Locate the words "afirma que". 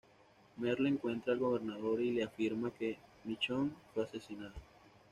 2.23-2.97